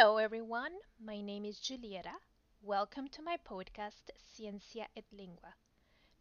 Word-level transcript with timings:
Hello, 0.00 0.16
everyone. 0.16 0.72
My 0.98 1.20
name 1.20 1.44
is 1.44 1.58
Julieta. 1.58 2.16
Welcome 2.62 3.08
to 3.08 3.20
my 3.20 3.36
podcast, 3.36 4.08
Ciencia 4.16 4.86
et 4.96 5.04
Lingua. 5.12 5.52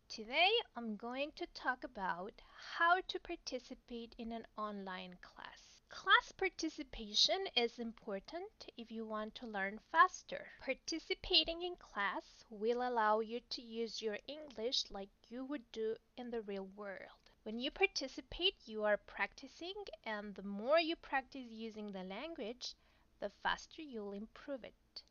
Today, 0.09 0.49
I'm 0.75 0.97
going 0.97 1.31
to 1.37 1.47
talk 1.53 1.85
about 1.85 2.33
how 2.75 2.99
to 3.07 3.19
participate 3.21 4.15
in 4.17 4.33
an 4.33 4.45
online 4.57 5.15
class. 5.21 5.79
Class 5.87 6.33
participation 6.33 7.37
is 7.55 7.79
important 7.79 8.67
if 8.75 8.91
you 8.91 9.05
want 9.05 9.33
to 9.35 9.47
learn 9.47 9.79
faster. 9.93 10.47
Participating 10.59 11.61
in 11.61 11.77
class 11.77 12.43
will 12.49 12.85
allow 12.85 13.21
you 13.21 13.39
to 13.51 13.61
use 13.61 14.01
your 14.01 14.17
English 14.27 14.91
like 14.91 15.07
you 15.29 15.45
would 15.45 15.71
do 15.71 15.95
in 16.17 16.31
the 16.31 16.41
real 16.41 16.67
world. 16.75 17.31
When 17.43 17.59
you 17.59 17.71
participate, 17.71 18.55
you 18.65 18.83
are 18.83 18.97
practicing, 18.97 19.75
and 20.03 20.35
the 20.35 20.43
more 20.43 20.81
you 20.81 20.97
practice 20.97 21.47
using 21.49 21.93
the 21.93 22.03
language, 22.03 22.73
the 23.19 23.29
faster 23.29 23.81
you'll 23.81 24.13
improve 24.13 24.63
it. 24.63 25.03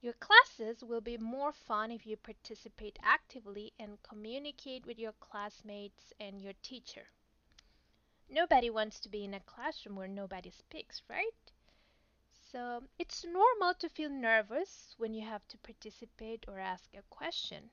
Your 0.00 0.12
classes 0.14 0.84
will 0.84 1.00
be 1.00 1.16
more 1.16 1.52
fun 1.52 1.90
if 1.90 2.06
you 2.06 2.16
participate 2.16 2.98
actively 3.02 3.72
and 3.78 4.02
communicate 4.02 4.86
with 4.86 4.98
your 4.98 5.12
classmates 5.12 6.12
and 6.20 6.40
your 6.40 6.54
teacher. 6.62 7.08
Nobody 8.28 8.70
wants 8.70 9.00
to 9.00 9.08
be 9.08 9.24
in 9.24 9.34
a 9.34 9.40
classroom 9.40 9.96
where 9.96 10.06
nobody 10.06 10.50
speaks, 10.50 11.02
right? 11.08 11.52
So 12.52 12.84
it's 12.98 13.24
normal 13.24 13.74
to 13.74 13.88
feel 13.88 14.10
nervous 14.10 14.94
when 14.98 15.14
you 15.14 15.26
have 15.26 15.46
to 15.48 15.58
participate 15.58 16.44
or 16.46 16.58
ask 16.58 16.94
a 16.94 17.02
question. 17.10 17.70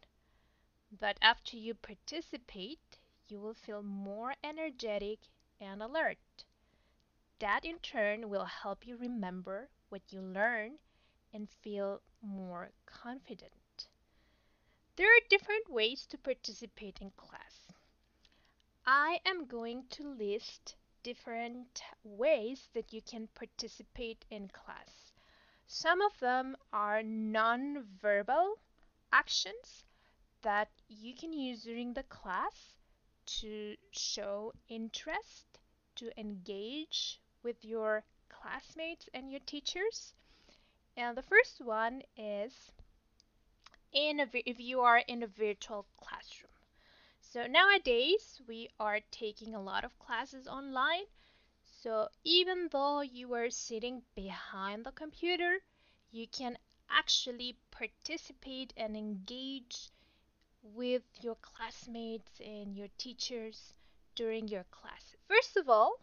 But 0.91 1.17
after 1.21 1.57
you 1.57 1.75
participate, 1.75 2.99
you 3.27 3.39
will 3.39 3.53
feel 3.53 3.83
more 3.83 4.35
energetic 4.43 5.19
and 5.59 5.81
alert. 5.83 6.45
That 7.39 7.65
in 7.65 7.79
turn 7.79 8.29
will 8.29 8.45
help 8.45 8.87
you 8.87 8.95
remember 8.95 9.69
what 9.89 10.01
you 10.09 10.21
learn 10.21 10.79
and 11.33 11.49
feel 11.49 12.01
more 12.21 12.71
confident. 12.85 13.89
There 14.95 15.09
are 15.09 15.29
different 15.29 15.69
ways 15.69 16.05
to 16.07 16.17
participate 16.17 17.01
in 17.01 17.11
class. 17.11 17.73
I 18.85 19.19
am 19.25 19.47
going 19.47 19.87
to 19.89 20.07
list 20.07 20.75
different 21.03 21.81
ways 22.05 22.69
that 22.73 22.93
you 22.93 23.01
can 23.01 23.27
participate 23.35 24.23
in 24.31 24.47
class. 24.47 25.11
Some 25.67 26.01
of 26.01 26.17
them 26.19 26.55
are 26.71 27.03
non-verbal 27.03 28.59
actions 29.11 29.83
that 30.41 30.69
you 30.87 31.13
can 31.13 31.33
use 31.33 31.63
during 31.63 31.93
the 31.93 32.03
class 32.03 32.77
to 33.25 33.75
show 33.91 34.53
interest, 34.69 35.59
to 35.95 36.17
engage 36.17 37.19
with 37.45 37.63
your 37.63 38.03
classmates 38.27 39.07
and 39.13 39.31
your 39.31 39.39
teachers. 39.45 40.13
And 40.97 41.15
the 41.15 41.21
first 41.21 41.61
one 41.61 42.01
is 42.17 42.71
in 43.93 44.19
a, 44.19 44.27
if 44.33 44.59
you 44.59 44.81
are 44.81 45.03
in 45.07 45.21
a 45.21 45.27
virtual 45.27 45.85
classroom. 45.95 46.51
So 47.21 47.45
nowadays 47.45 48.41
we 48.47 48.69
are 48.79 48.99
taking 49.11 49.53
a 49.53 49.61
lot 49.61 49.83
of 49.83 49.99
classes 49.99 50.47
online. 50.47 51.05
So 51.83 52.07
even 52.23 52.69
though 52.71 53.01
you 53.01 53.33
are 53.35 53.51
sitting 53.51 54.01
behind 54.15 54.83
the 54.83 54.91
computer, 54.91 55.59
you 56.11 56.27
can 56.27 56.57
actually 56.89 57.57
participate 57.69 58.73
and 58.75 58.97
engage 58.97 59.91
with 60.63 61.03
your 61.21 61.35
classmates 61.41 62.41
and 62.43 62.75
your 62.75 62.87
teachers 62.97 63.73
during 64.15 64.47
your 64.47 64.65
classes. 64.71 65.15
First 65.27 65.57
of 65.57 65.69
all, 65.69 65.99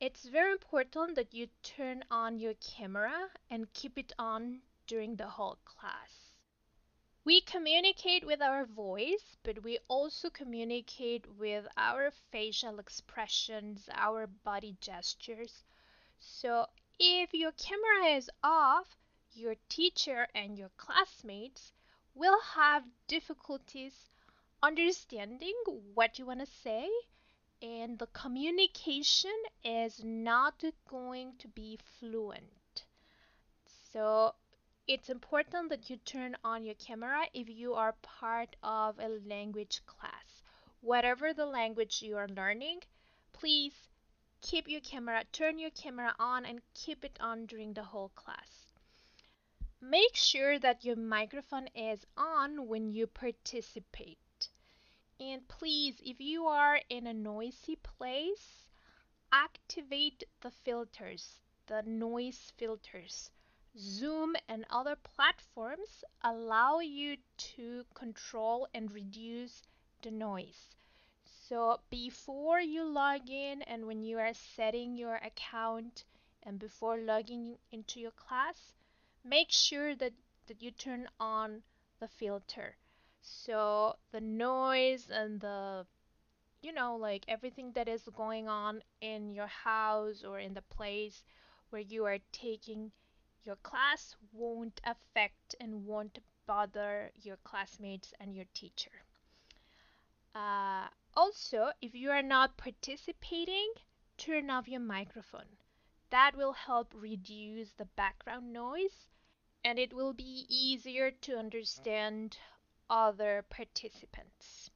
it's 0.00 0.24
very 0.24 0.52
important 0.52 1.14
that 1.14 1.34
you 1.34 1.46
turn 1.62 2.02
on 2.10 2.38
your 2.38 2.54
camera 2.54 3.28
and 3.50 3.70
keep 3.74 3.98
it 3.98 4.12
on 4.18 4.60
during 4.86 5.14
the 5.16 5.28
whole 5.28 5.58
class. 5.66 6.32
We 7.22 7.42
communicate 7.42 8.24
with 8.24 8.40
our 8.40 8.64
voice, 8.64 9.36
but 9.42 9.62
we 9.62 9.78
also 9.88 10.30
communicate 10.30 11.26
with 11.38 11.66
our 11.76 12.10
facial 12.32 12.78
expressions, 12.78 13.90
our 13.92 14.26
body 14.26 14.74
gestures. 14.80 15.64
So 16.18 16.66
if 16.98 17.34
your 17.34 17.52
camera 17.52 18.16
is 18.16 18.30
off, 18.42 18.96
your 19.34 19.56
teacher 19.68 20.26
and 20.34 20.56
your 20.56 20.70
classmates 20.78 21.74
will 22.14 22.40
have 22.54 22.84
difficulties 23.06 24.08
understanding 24.62 25.54
what 25.94 26.18
you 26.18 26.24
want 26.24 26.40
to 26.40 26.46
say 26.46 26.88
and 27.62 27.98
the 27.98 28.06
communication 28.08 29.36
is 29.62 30.02
not 30.02 30.62
going 30.88 31.32
to 31.38 31.48
be 31.48 31.78
fluent. 31.98 32.84
So 33.92 34.34
it's 34.86 35.10
important 35.10 35.68
that 35.68 35.90
you 35.90 35.96
turn 35.98 36.36
on 36.42 36.64
your 36.64 36.74
camera 36.74 37.22
if 37.34 37.48
you 37.48 37.74
are 37.74 37.94
part 38.02 38.56
of 38.62 38.98
a 38.98 39.08
language 39.28 39.82
class. 39.86 40.42
Whatever 40.80 41.34
the 41.34 41.46
language 41.46 42.02
you 42.02 42.16
are 42.16 42.28
learning, 42.28 42.80
please 43.32 43.74
keep 44.40 44.68
your 44.68 44.80
camera, 44.80 45.24
turn 45.32 45.58
your 45.58 45.70
camera 45.70 46.14
on 46.18 46.46
and 46.46 46.60
keep 46.74 47.04
it 47.04 47.18
on 47.20 47.46
during 47.46 47.74
the 47.74 47.82
whole 47.82 48.10
class. 48.14 48.72
Make 49.82 50.14
sure 50.14 50.58
that 50.58 50.84
your 50.84 50.96
microphone 50.96 51.68
is 51.74 52.06
on 52.16 52.66
when 52.66 52.90
you 52.90 53.06
participate. 53.06 54.18
And 55.20 55.46
please, 55.48 56.00
if 56.02 56.18
you 56.18 56.46
are 56.46 56.80
in 56.88 57.06
a 57.06 57.12
noisy 57.12 57.76
place, 57.76 58.66
activate 59.30 60.24
the 60.40 60.50
filters, 60.50 61.40
the 61.66 61.82
noise 61.82 62.52
filters. 62.56 63.30
Zoom 63.76 64.34
and 64.48 64.64
other 64.70 64.96
platforms 64.96 66.04
allow 66.24 66.80
you 66.80 67.18
to 67.36 67.84
control 67.92 68.66
and 68.72 68.90
reduce 68.90 69.62
the 70.00 70.10
noise. 70.10 70.70
So 71.22 71.80
before 71.90 72.60
you 72.60 72.82
log 72.82 73.28
in 73.28 73.60
and 73.62 73.86
when 73.86 74.02
you 74.02 74.18
are 74.18 74.32
setting 74.32 74.96
your 74.96 75.16
account 75.16 76.04
and 76.42 76.58
before 76.58 76.96
logging 76.96 77.58
into 77.70 78.00
your 78.00 78.12
class, 78.12 78.72
make 79.22 79.52
sure 79.52 79.94
that, 79.96 80.14
that 80.46 80.62
you 80.62 80.70
turn 80.70 81.10
on 81.20 81.62
the 81.98 82.08
filter. 82.08 82.76
So 83.22 83.98
the 84.12 84.20
noise 84.20 85.10
and 85.10 85.40
the 85.40 85.86
you 86.62 86.72
know 86.72 86.96
like 86.96 87.24
everything 87.28 87.72
that 87.72 87.88
is 87.88 88.08
going 88.14 88.48
on 88.48 88.82
in 89.00 89.34
your 89.34 89.46
house 89.46 90.24
or 90.24 90.38
in 90.38 90.54
the 90.54 90.62
place 90.62 91.22
where 91.70 91.82
you 91.82 92.04
are 92.04 92.18
taking 92.32 92.92
your 93.44 93.56
class 93.56 94.16
won't 94.32 94.80
affect 94.84 95.54
and 95.60 95.86
won't 95.86 96.18
bother 96.46 97.12
your 97.22 97.36
classmates 97.44 98.12
and 98.20 98.34
your 98.34 98.46
teacher. 98.54 99.04
Uh, 100.34 100.88
also, 101.14 101.72
if 101.80 101.94
you 101.94 102.10
are 102.10 102.22
not 102.22 102.56
participating, 102.56 103.72
turn 104.16 104.50
off 104.50 104.68
your 104.68 104.80
microphone. 104.80 105.56
That 106.10 106.36
will 106.36 106.52
help 106.52 106.92
reduce 106.94 107.72
the 107.72 107.84
background 107.84 108.52
noise 108.52 109.06
and 109.64 109.78
it 109.78 109.92
will 109.92 110.12
be 110.12 110.46
easier 110.48 111.10
to 111.10 111.38
understand 111.38 112.38
other 112.90 113.44
participants. 113.48 114.70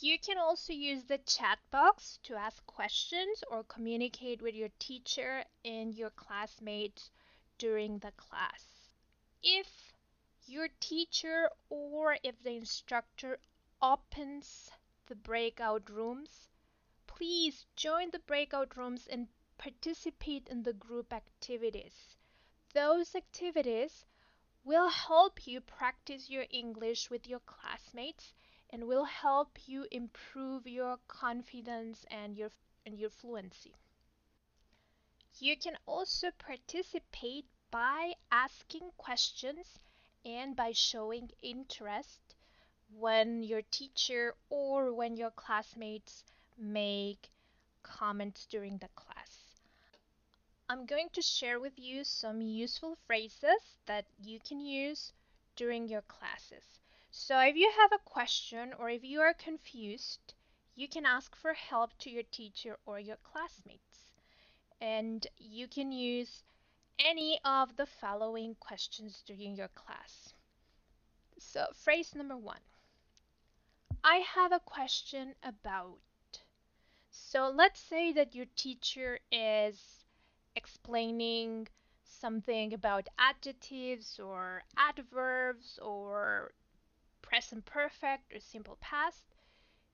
You 0.00 0.18
can 0.18 0.36
also 0.36 0.72
use 0.72 1.04
the 1.04 1.18
chat 1.18 1.60
box 1.70 2.18
to 2.24 2.34
ask 2.34 2.66
questions 2.66 3.44
or 3.48 3.62
communicate 3.62 4.42
with 4.42 4.54
your 4.54 4.70
teacher 4.80 5.44
and 5.64 5.94
your 5.94 6.10
classmates 6.10 7.10
during 7.56 8.00
the 8.00 8.10
class. 8.10 8.90
If 9.42 9.94
your 10.46 10.68
teacher 10.80 11.48
or 11.70 12.18
if 12.22 12.42
the 12.42 12.56
instructor 12.56 13.38
opens 13.80 14.70
the 15.06 15.14
breakout 15.14 15.88
rooms, 15.88 16.48
please 17.06 17.64
join 17.76 18.10
the 18.10 18.18
breakout 18.18 18.76
rooms 18.76 19.06
and 19.06 19.28
participate 19.56 20.48
in 20.48 20.64
the 20.64 20.72
group 20.72 21.12
activities. 21.12 22.16
Those 22.72 23.14
activities 23.14 24.04
will 24.64 24.88
help 24.88 25.46
you 25.46 25.60
practice 25.60 26.30
your 26.30 26.46
English 26.50 27.10
with 27.10 27.26
your 27.26 27.40
classmates 27.40 28.32
and 28.70 28.84
will 28.84 29.04
help 29.04 29.58
you 29.66 29.86
improve 29.90 30.66
your 30.66 30.98
confidence 31.06 32.04
and 32.10 32.36
your 32.36 32.50
and 32.86 32.98
your 32.98 33.10
fluency. 33.10 33.74
You 35.38 35.56
can 35.56 35.76
also 35.86 36.30
participate 36.38 37.44
by 37.70 38.14
asking 38.30 38.90
questions 38.96 39.78
and 40.24 40.56
by 40.56 40.72
showing 40.72 41.30
interest 41.42 42.34
when 42.96 43.42
your 43.42 43.62
teacher 43.70 44.34
or 44.48 44.94
when 44.94 45.16
your 45.16 45.30
classmates 45.30 46.24
make 46.56 47.28
comments 47.82 48.46
during 48.46 48.78
the 48.78 48.88
class. 48.94 49.43
I'm 50.66 50.86
going 50.86 51.10
to 51.12 51.20
share 51.20 51.60
with 51.60 51.78
you 51.78 52.04
some 52.04 52.40
useful 52.40 52.96
phrases 53.06 53.78
that 53.84 54.06
you 54.18 54.40
can 54.40 54.60
use 54.60 55.12
during 55.56 55.88
your 55.88 56.00
classes. 56.00 56.80
So 57.10 57.38
if 57.40 57.54
you 57.54 57.70
have 57.78 57.92
a 57.92 58.02
question 58.02 58.72
or 58.78 58.88
if 58.88 59.04
you 59.04 59.20
are 59.20 59.34
confused, 59.34 60.32
you 60.74 60.88
can 60.88 61.04
ask 61.04 61.36
for 61.36 61.52
help 61.52 61.96
to 61.98 62.10
your 62.10 62.22
teacher 62.22 62.78
or 62.86 62.98
your 62.98 63.18
classmates. 63.22 64.06
And 64.80 65.26
you 65.36 65.68
can 65.68 65.92
use 65.92 66.42
any 66.98 67.38
of 67.44 67.76
the 67.76 67.86
following 67.86 68.54
questions 68.54 69.22
during 69.26 69.56
your 69.56 69.68
class. 69.68 70.32
So, 71.38 71.66
phrase 71.74 72.14
number 72.14 72.38
one 72.38 72.60
I 74.02 74.16
have 74.16 74.52
a 74.52 74.60
question 74.60 75.34
about. 75.42 75.98
So, 77.10 77.50
let's 77.50 77.80
say 77.80 78.12
that 78.12 78.34
your 78.34 78.46
teacher 78.56 79.20
is 79.30 80.03
explaining 80.56 81.68
something 82.02 82.72
about 82.72 83.08
adjectives 83.18 84.18
or 84.20 84.62
adverbs 84.76 85.78
or 85.80 86.52
present 87.22 87.64
perfect 87.64 88.32
or 88.32 88.40
simple 88.40 88.76
past. 88.80 89.34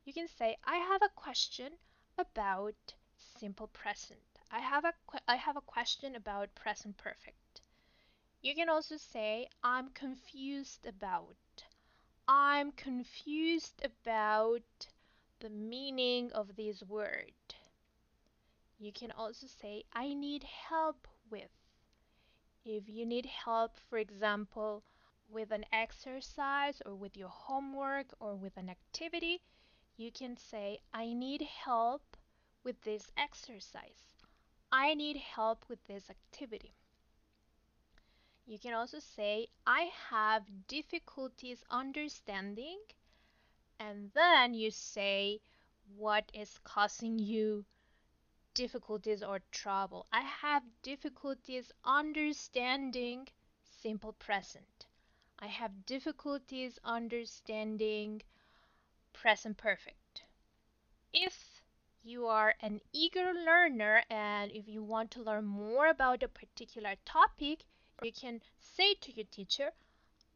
You 0.05 0.13
can 0.13 0.29
say, 0.29 0.57
I 0.65 0.77
have 0.77 1.03
a 1.03 1.09
question 1.15 1.73
about 2.19 2.95
simple 3.19 3.69
present. 3.69 4.21
I 4.51 4.61
have 4.61 4.85
a 4.85 4.95
I 5.29 5.37
have 5.37 5.57
a 5.57 5.61
question 5.63 6.15
about 6.17 6.55
present 6.55 6.97
perfect. 6.97 7.63
You 8.43 8.55
can 8.55 8.69
also 8.69 8.97
say 8.99 9.49
I'm 9.63 9.91
confused 9.91 10.87
about. 10.87 11.37
I'm 12.29 12.73
confused 12.73 13.83
about 13.85 14.89
the 15.41 15.51
meaning 15.51 16.33
of 16.33 16.57
this 16.57 16.83
word. 16.83 17.33
You 18.83 18.93
can 18.93 19.11
also 19.13 19.47
say 19.47 19.85
I 19.93 20.15
need 20.15 20.43
help 20.43 21.07
with. 21.31 21.51
If 22.65 22.89
you 22.89 23.05
need 23.05 23.27
help, 23.27 23.77
for 23.77 23.99
example, 23.99 24.85
with 25.29 25.51
an 25.51 25.67
exercise 25.71 26.81
or 26.87 26.95
with 26.95 27.15
your 27.15 27.29
homework 27.29 28.15
or 28.21 28.37
with 28.37 28.57
an 28.57 28.71
activity, 28.71 29.43
you 29.99 30.11
can 30.11 30.35
say 30.39 30.79
I 30.95 31.13
need 31.13 31.43
help 31.43 32.17
with 32.65 32.81
this 32.81 33.13
exercise. 33.19 34.17
I 34.73 34.95
need 34.95 35.19
help 35.19 35.67
with 35.69 35.85
this 35.85 36.09
activity. 36.09 36.73
You 38.47 38.59
can 38.59 38.73
also 38.73 38.99
say, 38.99 39.49
I 39.67 39.91
have 40.09 40.67
difficulties 40.69 41.63
understanding, 41.71 42.79
and 43.79 44.11
then 44.15 44.55
you 44.55 44.71
say 44.71 45.43
what 45.97 46.31
is 46.33 46.59
causing 46.65 47.19
you 47.19 47.67
difficulties 48.61 49.23
or 49.23 49.41
trouble. 49.51 50.07
I 50.13 50.21
have 50.21 50.63
difficulties 50.83 51.73
understanding 51.83 53.27
simple 53.65 54.13
present. 54.13 54.85
I 55.39 55.47
have 55.47 55.87
difficulties 55.87 56.79
understanding 56.85 58.21
present 59.15 59.57
perfect. 59.57 60.25
If 61.15 61.63
you 62.03 62.27
are 62.27 62.55
an 62.61 62.83
eager 62.93 63.33
learner 63.33 64.05
and 64.11 64.53
if 64.53 64.69
you 64.69 64.83
want 64.83 65.11
to 65.13 65.23
learn 65.23 65.47
more 65.47 65.87
about 65.87 66.23
a 66.23 66.29
particular 66.29 66.97
topic, 67.07 67.65
you 68.03 68.13
can 68.13 68.43
say 68.59 68.93
to 68.93 69.11
your 69.11 69.25
teacher, 69.31 69.71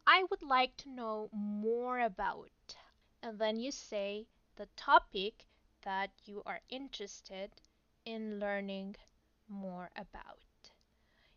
I 0.07 0.23
would 0.31 0.41
like 0.41 0.75
to 0.77 0.89
know 0.89 1.29
more 1.31 1.99
about. 1.99 2.75
And 3.21 3.37
then 3.37 3.59
you 3.59 3.71
say 3.71 4.25
the 4.55 4.67
topic 4.75 5.45
that 5.83 6.09
you 6.25 6.41
are 6.47 6.61
interested 6.69 7.51
in 8.05 8.39
learning 8.39 8.95
more 9.49 9.89
about. 9.95 10.39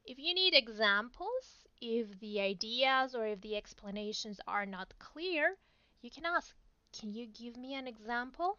If 0.04 0.18
you 0.18 0.34
need 0.34 0.54
examples, 0.54 1.66
if 1.80 2.18
the 2.20 2.40
ideas 2.40 3.14
or 3.14 3.26
if 3.26 3.40
the 3.40 3.56
explanations 3.56 4.40
are 4.46 4.66
not 4.66 4.98
clear, 4.98 5.56
you 6.00 6.10
can 6.10 6.26
ask, 6.26 6.54
Can 6.92 7.12
you 7.12 7.26
give 7.26 7.56
me 7.56 7.74
an 7.74 7.86
example? 7.86 8.58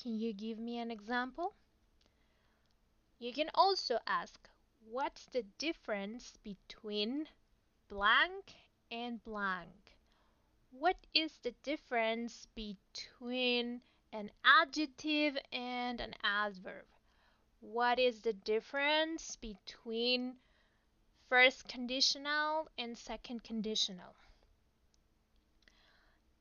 Can 0.00 0.18
you 0.18 0.32
give 0.32 0.58
me 0.58 0.78
an 0.78 0.90
example? 0.90 1.54
You 3.18 3.32
can 3.32 3.50
also 3.54 3.98
ask, 4.06 4.50
what's 4.80 5.26
the 5.26 5.44
difference 5.58 6.36
between 6.42 7.28
blank 7.88 8.54
and 8.90 9.22
blank? 9.22 9.96
What 10.70 11.06
is 11.14 11.38
the 11.38 11.54
difference 11.62 12.46
between 12.54 13.82
an 14.12 14.30
adjective 14.44 15.38
and 15.52 16.00
an 16.00 16.14
adverb? 16.22 16.86
What 17.60 17.98
is 17.98 18.20
the 18.20 18.32
difference 18.32 19.36
between 19.36 20.34
first 21.28 21.66
conditional 21.68 22.68
and 22.76 22.98
second 22.98 23.42
conditional? 23.42 24.14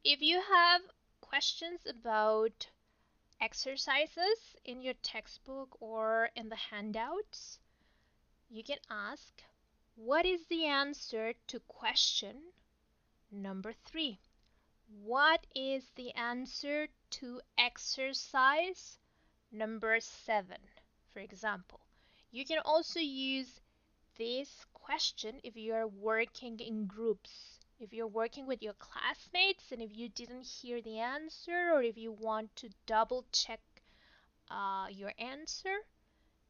If 0.04 0.22
you 0.22 0.42
have 0.42 0.82
questions 1.22 1.82
about 1.88 2.68
exercises 3.40 4.56
in 4.66 4.82
your 4.82 4.96
textbook 5.02 5.78
or 5.80 6.30
in 6.36 6.50
the 6.50 6.56
handouts, 6.56 7.60
you 8.50 8.64
can 8.64 8.80
ask, 8.90 9.42
what 9.96 10.26
is 10.26 10.46
the 10.48 10.66
answer 10.66 11.34
to 11.48 11.60
question 11.62 12.36
number 13.32 13.74
three? 13.86 14.20
What 15.04 15.46
is 15.56 15.84
the 15.96 16.12
answer 16.16 16.88
to 17.12 17.42
exercise 17.58 19.00
number 19.52 20.00
seven, 20.00 20.58
for 21.14 21.20
example? 21.20 21.80
You 22.32 22.46
can 22.46 22.60
also 22.66 23.00
use 23.00 23.62
this 24.18 24.66
question 24.74 25.40
if 25.44 25.56
you 25.56 25.74
are 25.74 25.88
working 25.88 26.60
in 26.60 26.86
groups 26.88 27.60
if 27.82 27.92
you're 27.92 28.06
working 28.06 28.46
with 28.46 28.62
your 28.62 28.76
classmates 28.76 29.72
and 29.72 29.82
if 29.82 29.90
you 29.98 30.08
didn't 30.08 30.46
hear 30.46 30.84
the 30.84 31.00
answer 31.00 31.72
or 31.74 31.82
if 31.82 31.98
you 31.98 32.12
want 32.12 32.56
to 32.56 32.70
double 32.86 33.26
check 33.32 33.60
uh, 34.52 34.86
your 34.92 35.12
answer, 35.18 35.74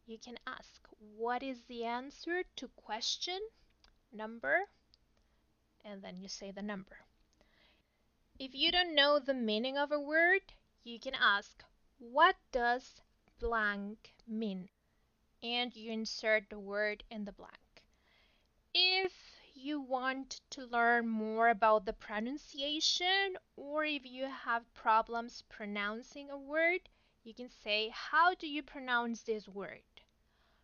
you 0.05 0.17
can 0.17 0.35
ask, 0.45 0.81
what 1.15 1.41
is 1.41 1.63
the 1.69 1.85
answer 1.85 2.43
to 2.57 2.67
question 2.75 3.39
number? 4.11 4.57
And 5.85 6.03
then 6.03 6.17
you 6.17 6.27
say 6.27 6.51
the 6.51 6.61
number. 6.61 6.97
If 8.43 8.55
you 8.55 8.71
don't 8.71 8.95
know 8.95 9.19
the 9.19 9.35
meaning 9.35 9.77
of 9.77 9.91
a 9.91 9.99
word, 9.99 10.41
you 10.83 10.99
can 10.99 11.13
ask, 11.13 11.63
what 11.99 12.37
does 12.51 12.99
blank 13.37 14.15
mean? 14.27 14.69
And 15.43 15.75
you 15.75 15.91
insert 15.91 16.49
the 16.49 16.57
word 16.57 17.03
in 17.11 17.25
the 17.25 17.33
blank. 17.33 17.83
If 18.73 19.13
you 19.53 19.79
want 19.79 20.41
to 20.49 20.65
learn 20.65 21.07
more 21.07 21.49
about 21.49 21.85
the 21.85 21.93
pronunciation 21.93 23.37
or 23.55 23.85
if 23.85 24.07
you 24.07 24.25
have 24.25 24.73
problems 24.73 25.43
pronouncing 25.47 26.31
a 26.31 26.37
word, 26.39 26.89
you 27.23 27.35
can 27.35 27.47
say, 27.63 27.89
How 27.93 28.33
do 28.33 28.47
you 28.47 28.63
pronounce 28.63 29.21
this 29.21 29.47
word? 29.47 29.83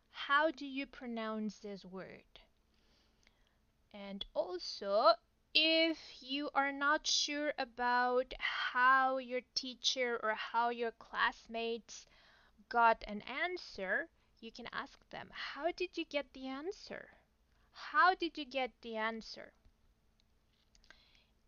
How 0.10 0.50
do 0.50 0.65
you 0.65 0.88
pronounce 0.88 1.60
this 1.60 1.86
word? 1.86 2.39
And 3.93 4.25
also, 4.34 5.13
if 5.60 6.22
you 6.22 6.52
are 6.54 6.72
not 6.72 7.08
sure 7.08 7.52
about 7.58 8.32
how 8.38 9.18
your 9.18 9.42
teacher 9.56 10.20
or 10.22 10.36
how 10.36 10.70
your 10.70 10.92
classmates 10.92 12.06
got 12.70 13.04
an 13.08 13.24
answer, 13.24 14.08
you 14.40 14.52
can 14.52 14.68
ask 14.72 15.10
them, 15.10 15.28
How 15.34 15.72
did 15.72 15.98
you 15.98 16.06
get 16.06 16.32
the 16.34 16.46
answer? 16.46 17.10
How 17.72 18.14
did 18.14 18.38
you 18.38 18.46
get 18.46 18.70
the 18.84 18.98
answer? 18.98 19.52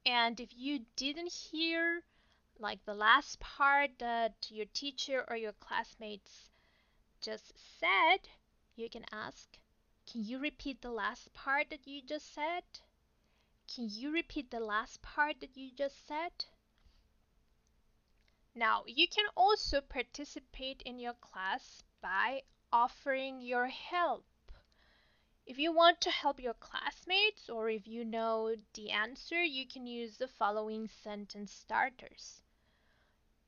And 0.04 0.40
if 0.40 0.58
you 0.58 0.88
didn't 0.96 1.32
hear 1.32 2.02
like 2.58 2.84
the 2.86 2.96
last 2.96 3.40
part 3.40 3.92
that 4.00 4.48
your 4.50 4.66
teacher 4.74 5.24
or 5.28 5.36
your 5.36 5.54
classmates 5.54 6.50
just 7.22 7.54
said, 7.80 8.28
you 8.76 8.90
can 8.90 9.06
ask, 9.12 9.60
Can 10.12 10.24
you 10.24 10.40
repeat 10.40 10.82
the 10.82 10.90
last 10.90 11.32
part 11.32 11.70
that 11.70 11.86
you 11.86 12.02
just 12.02 12.34
said? 12.34 12.64
Can 13.76 13.88
you 13.88 14.12
repeat 14.12 14.50
the 14.50 14.60
last 14.60 15.02
part 15.04 15.42
that 15.42 15.56
you 15.56 15.72
just 15.72 16.08
said? 16.08 16.46
Now, 18.56 18.84
you 18.88 19.08
can 19.08 19.28
also 19.38 19.80
participate 19.80 20.82
in 20.82 20.98
your 20.98 21.14
class 21.14 21.84
by 22.02 22.44
offering 22.74 23.42
your 23.42 23.68
help. 23.68 24.26
If 25.46 25.60
you 25.60 25.72
want 25.72 26.02
to 26.02 26.10
help 26.10 26.40
your 26.40 26.56
classmates 26.56 27.48
or 27.48 27.70
if 27.70 27.88
you 27.88 28.04
know 28.04 28.56
the 28.74 28.90
answer, 28.90 29.44
you 29.44 29.68
can 29.68 29.86
use 29.86 30.18
the 30.18 30.28
following 30.28 30.88
sentence 30.88 31.52
starters. 31.52 32.42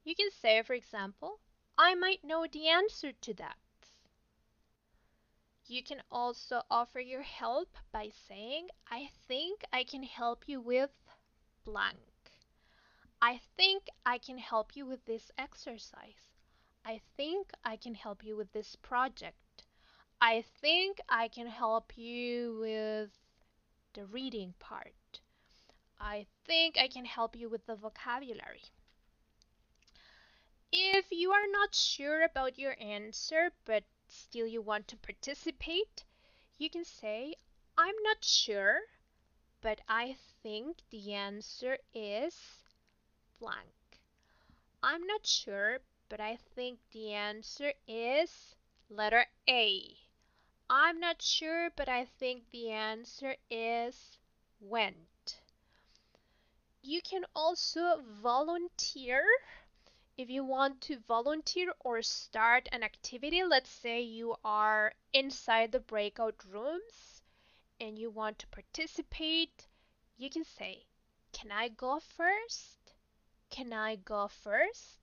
You 0.04 0.16
can 0.16 0.30
say, 0.30 0.62
for 0.62 0.74
example, 0.74 1.40
I 1.78 1.96
might 1.96 2.24
know 2.24 2.46
the 2.46 2.68
answer 2.68 3.12
to 3.12 3.34
that. 3.36 3.58
You 5.72 5.82
can 5.82 6.04
also 6.12 6.64
offer 6.70 7.00
your 7.00 7.22
help 7.22 7.78
by 7.94 8.10
saying, 8.28 8.68
I 8.92 9.10
think 9.30 9.64
I 9.72 9.86
can 9.86 10.04
help 10.04 10.44
you 10.46 10.60
with 10.60 10.90
blank. 11.64 11.96
I 13.22 13.40
think 13.56 13.84
I 14.06 14.18
can 14.18 14.38
help 14.38 14.76
you 14.76 14.86
with 14.86 15.06
this 15.06 15.32
exercise. 15.38 16.28
I 16.84 17.00
think 17.16 17.52
I 17.64 17.78
can 17.78 17.96
help 17.96 18.22
you 18.22 18.36
with 18.36 18.52
this 18.52 18.76
project. 18.82 19.64
I 20.20 20.44
think 20.60 21.00
I 21.08 21.30
can 21.30 21.48
help 21.48 21.98
you 21.98 22.58
with 22.60 23.12
the 23.94 24.04
reading 24.08 24.54
part. 24.60 25.22
I 26.02 26.26
think 26.44 26.78
I 26.78 26.90
can 26.90 27.06
help 27.06 27.34
you 27.34 27.48
with 27.48 27.66
the 27.66 27.78
vocabulary. 27.78 28.64
If 30.74 31.06
you 31.12 31.32
are 31.32 31.48
not 31.50 31.74
sure 31.74 32.26
about 32.26 32.60
your 32.60 32.76
answer 32.82 33.52
but 33.64 33.86
still 34.12 34.46
you 34.48 34.62
want 34.62 34.88
to 34.90 34.98
participate, 34.98 36.04
You 36.58 36.70
can 36.70 36.86
say, 36.86 37.36
I'm 37.78 37.96
not 38.04 38.24
sure, 38.24 38.82
but 39.62 39.82
I 39.88 40.18
think 40.44 40.78
the 40.90 41.14
answer 41.14 41.78
is 41.94 42.36
blank. 43.40 44.02
I'm 44.84 45.08
not 45.08 45.26
sure, 45.26 45.80
but 46.10 46.20
I 46.20 46.36
think 46.36 46.80
the 46.92 47.14
answer 47.14 47.74
is 47.88 48.56
letter 48.90 49.26
A. 49.50 49.98
I'm 50.70 51.00
not 51.00 51.22
sure, 51.22 51.70
but 51.76 51.90
I 51.90 52.06
think 52.06 52.44
the 52.52 52.72
answer 52.72 53.36
is 53.50 54.18
went. 54.60 55.42
You 56.84 57.02
can 57.02 57.26
also 57.36 58.02
volunteer 58.22 59.24
if 60.22 60.30
you 60.30 60.44
want 60.44 60.80
to 60.80 61.00
volunteer 61.08 61.74
or 61.80 62.00
start 62.04 62.70
an 62.72 62.84
activity. 62.84 63.44
Let's 63.44 63.72
say 63.72 64.02
you 64.02 64.36
are 64.46 64.94
inside 65.14 65.72
the 65.72 65.80
breakout 65.80 66.36
rooms 66.46 67.24
and 67.80 67.98
you 67.98 68.12
want 68.12 68.38
to 68.38 68.48
participate. 68.50 69.68
You 70.18 70.30
can 70.30 70.44
say, 70.44 70.86
Can 71.32 71.52
I 71.52 71.70
go 71.70 72.00
first? 72.00 72.94
Can 73.50 73.74
I 73.74 73.96
go 73.96 74.28
first? 74.28 75.00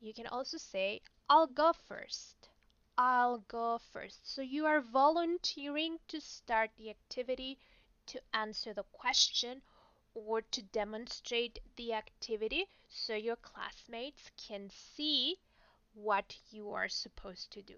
You 0.00 0.12
can 0.12 0.26
also 0.26 0.58
say, 0.58 1.00
I'll 1.30 1.46
go 1.46 1.72
first. 1.72 2.50
I'll 2.98 3.38
go 3.48 3.78
first. 3.90 4.30
So 4.30 4.42
you 4.42 4.66
are 4.66 4.82
volunteering 4.82 5.98
to 6.08 6.20
start 6.20 6.72
the 6.76 6.90
activity, 6.90 7.58
to 8.08 8.20
answer 8.34 8.74
the 8.74 8.84
question, 8.92 9.62
or 10.14 10.40
to 10.40 10.62
demonstrate 10.62 11.58
the 11.76 11.92
activity 11.92 12.66
so 12.88 13.14
your 13.14 13.36
classmates 13.36 14.30
can 14.36 14.70
see 14.70 15.36
what 15.94 16.36
you 16.50 16.70
are 16.70 16.88
supposed 16.88 17.50
to 17.50 17.62
do. 17.62 17.74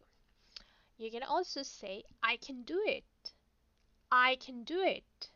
You 0.98 1.10
can 1.10 1.22
also 1.22 1.62
say, 1.62 2.04
I 2.22 2.36
can 2.36 2.62
do 2.62 2.82
it. 2.86 3.32
I 4.10 4.36
can 4.36 4.64
do 4.64 4.80
it. 4.82 5.30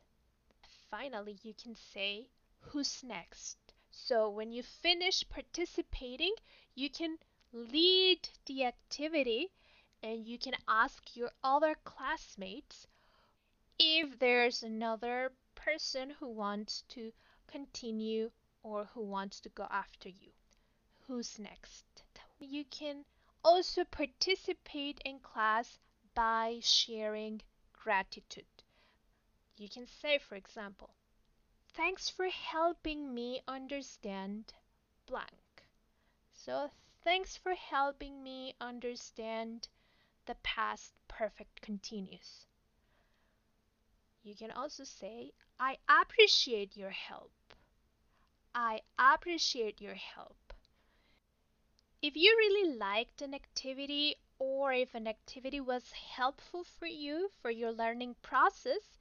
Finally, 0.91 1.39
you 1.43 1.55
can 1.55 1.75
say, 1.75 2.29
Who's 2.61 3.03
next? 3.03 3.57
So 3.91 4.29
when 4.29 4.53
you 4.53 4.63
finish 4.63 5.29
participating, 5.29 6.35
you 6.75 6.91
can 6.91 7.19
lead 7.53 8.29
the 8.47 8.65
activity 8.65 9.51
and 10.03 10.27
you 10.27 10.39
can 10.39 10.55
ask 10.69 11.17
your 11.17 11.33
other 11.43 11.75
classmates 11.85 12.87
if 13.79 14.19
there's 14.19 14.63
another 14.63 15.33
person 15.65 16.11
who 16.11 16.29
wants 16.29 16.83
to 16.89 17.13
continue 17.47 18.31
or 18.63 18.85
who 18.87 19.03
wants 19.03 19.41
to 19.41 19.49
go 19.51 19.67
after 19.71 20.09
you. 20.09 20.33
Who's 21.07 21.39
next? 21.39 22.05
You 22.39 22.65
can 22.65 23.05
also 23.45 23.85
participate 23.85 25.01
in 25.05 25.21
class 25.21 25.79
by 26.15 26.61
sharing 26.63 27.43
gratitude. 27.73 28.65
You 29.57 29.69
can 29.69 29.87
say, 29.87 30.19
for 30.19 30.35
example, 30.35 30.91
Thanks 31.73 32.11
for 32.11 32.29
helping 32.29 33.15
me 33.15 33.43
understand 33.47 34.53
blank. 35.07 35.65
So, 36.33 36.71
thanks 37.05 37.37
for 37.37 37.55
helping 37.55 38.23
me 38.25 38.55
understand 38.61 39.69
the 40.27 40.35
past 40.43 40.93
perfect 41.07 41.63
continuous. 41.63 42.47
You 44.23 44.35
can 44.35 44.51
also 44.51 44.85
say, 44.85 45.33
I 45.63 45.77
appreciate 45.91 46.75
your 46.75 46.89
help. 46.89 47.33
I 48.55 48.81
appreciate 48.99 49.79
your 49.79 49.95
help. 49.95 50.55
If 52.01 52.17
you 52.17 52.35
really 52.35 52.79
liked 52.79 53.21
an 53.21 53.35
activity 53.35 54.17
or 54.39 54.73
if 54.73 54.95
an 54.95 55.07
activity 55.07 55.61
was 55.61 55.93
helpful 55.93 56.65
for 56.65 56.87
you 56.87 57.31
for 57.43 57.51
your 57.51 57.73
learning 57.73 58.17
process, 58.23 58.99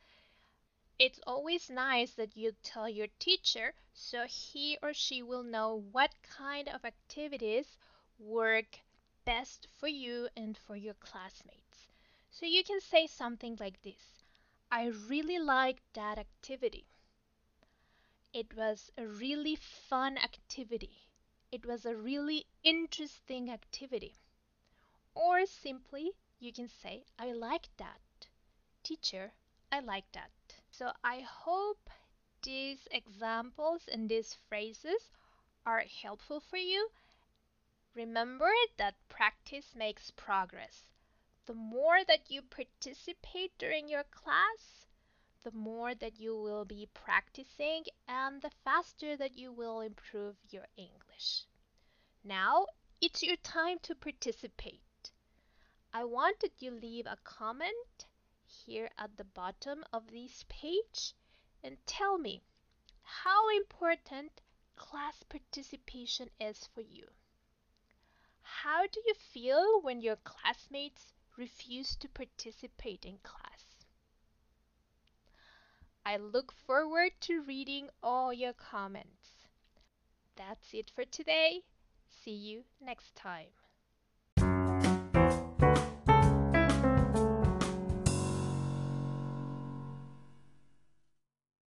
it's 0.99 1.21
always 1.25 1.69
nice 1.69 2.11
that 2.15 2.35
you 2.35 2.51
tell 2.61 2.89
your 2.89 3.07
teacher 3.19 3.73
so 3.93 4.25
he 4.25 4.77
or 4.81 4.93
she 4.93 5.23
will 5.23 5.43
know 5.43 5.85
what 5.93 6.11
kind 6.23 6.67
of 6.67 6.83
activities 6.83 7.77
work 8.19 8.81
best 9.23 9.65
for 9.77 9.87
you 9.87 10.27
and 10.35 10.57
for 10.57 10.75
your 10.75 10.95
classmates. 10.95 11.87
So 12.29 12.45
you 12.45 12.65
can 12.65 12.81
say 12.81 13.07
something 13.07 13.55
like 13.61 13.81
this 13.81 14.18
I 14.71 14.85
really 14.87 15.37
liked 15.37 15.83
that 15.93 16.17
activity. 16.17 16.87
It 18.33 18.55
was 18.55 18.91
a 18.97 19.05
really 19.05 19.55
fun 19.55 20.17
activity. 20.17 21.11
It 21.51 21.63
was 21.63 21.85
a 21.85 21.95
really 21.95 22.47
interesting 22.63 23.51
activity. 23.51 24.15
Or 25.13 25.45
simply, 25.45 26.13
you 26.39 26.51
can 26.51 26.67
say, 26.67 27.05
I 27.19 27.31
like 27.33 27.69
that. 27.77 28.01
Teacher, 28.83 29.33
I 29.71 29.81
like 29.81 30.11
that. 30.13 30.31
So 30.71 30.93
I 31.03 31.19
hope 31.19 31.89
these 32.41 32.87
examples 32.91 33.87
and 33.87 34.09
these 34.09 34.33
phrases 34.33 35.11
are 35.65 35.81
helpful 35.81 36.39
for 36.39 36.57
you. 36.57 36.91
Remember 37.93 38.49
that 38.77 38.95
practice 39.09 39.75
makes 39.75 40.09
progress. 40.09 40.85
The 41.49 41.55
more 41.55 42.05
that 42.05 42.29
you 42.29 42.43
participate 42.43 43.57
during 43.57 43.89
your 43.89 44.03
class, 44.03 44.85
the 45.41 45.49
more 45.49 45.95
that 45.95 46.19
you 46.19 46.39
will 46.39 46.63
be 46.63 46.87
practicing 46.93 47.85
and 48.07 48.39
the 48.39 48.51
faster 48.63 49.17
that 49.17 49.35
you 49.35 49.51
will 49.51 49.81
improve 49.81 50.35
your 50.51 50.67
English. 50.77 51.47
Now 52.23 52.67
it's 53.01 53.23
your 53.23 53.37
time 53.37 53.79
to 53.79 53.95
participate. 53.95 55.09
I 55.91 56.03
want 56.03 56.39
that 56.41 56.61
you 56.61 56.69
leave 56.69 57.07
a 57.07 57.17
comment 57.23 58.05
here 58.45 58.91
at 58.95 59.17
the 59.17 59.23
bottom 59.23 59.83
of 59.91 60.11
this 60.11 60.45
page 60.49 61.15
and 61.63 61.83
tell 61.87 62.19
me 62.19 62.43
how 63.01 63.49
important 63.49 64.39
class 64.75 65.23
participation 65.23 66.29
is 66.39 66.69
for 66.75 66.81
you. 66.81 67.07
How 68.43 68.85
do 68.85 69.01
you 69.03 69.15
feel 69.15 69.81
when 69.81 69.99
your 69.99 70.17
classmates 70.17 71.11
refuse 71.39 71.95
to 71.95 72.09
participate 72.09 73.05
in 73.05 73.17
class? 73.23 73.85
I 76.05 76.17
look 76.17 76.51
forward 76.51 77.13
to 77.21 77.41
reading 77.41 77.89
all 78.03 78.33
your 78.33 78.53
comments. 78.53 79.47
That's 80.35 80.73
it 80.73 80.91
for 80.93 81.05
today. 81.05 81.61
See 82.09 82.31
you 82.31 82.63
next 82.81 83.15
time. 83.15 83.47